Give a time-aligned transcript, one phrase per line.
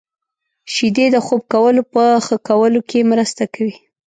[0.73, 3.75] •شیدې د خوب کولو په ښه کولو کې مرسته کوي.